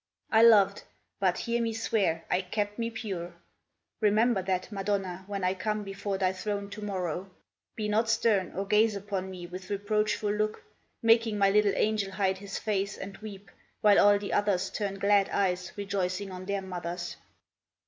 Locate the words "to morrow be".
6.71-7.87